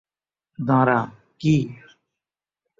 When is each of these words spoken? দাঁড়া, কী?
দাঁড়া, 0.59 0.99
কী? 1.41 1.55